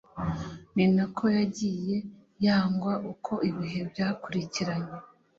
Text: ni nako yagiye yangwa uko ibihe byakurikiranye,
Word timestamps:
ni 0.75 0.85
nako 0.95 1.25
yagiye 1.37 1.95
yangwa 2.45 2.93
uko 3.11 3.33
ibihe 3.49 3.79
byakurikiranye, 3.91 4.93